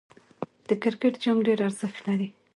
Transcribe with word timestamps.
د 0.67 0.69
کرکټ 0.81 1.13
جام 1.23 1.37
ډېر 1.47 1.59
ارزښت 1.67 1.99
لري. 2.07 2.27